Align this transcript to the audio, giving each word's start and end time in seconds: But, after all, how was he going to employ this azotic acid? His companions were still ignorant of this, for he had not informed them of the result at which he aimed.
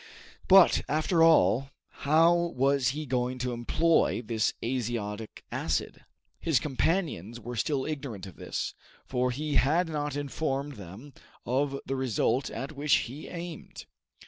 But, 0.47 0.81
after 0.89 1.21
all, 1.21 1.69
how 1.91 2.33
was 2.35 2.87
he 2.87 3.05
going 3.05 3.37
to 3.37 3.53
employ 3.53 4.23
this 4.25 4.55
azotic 4.63 5.43
acid? 5.51 6.03
His 6.39 6.59
companions 6.59 7.39
were 7.39 7.55
still 7.55 7.85
ignorant 7.85 8.25
of 8.25 8.35
this, 8.37 8.73
for 9.05 9.29
he 9.29 9.57
had 9.57 9.87
not 9.89 10.15
informed 10.15 10.73
them 10.77 11.13
of 11.45 11.79
the 11.85 11.95
result 11.95 12.49
at 12.49 12.71
which 12.71 12.95
he 13.05 13.27
aimed. 13.27 13.85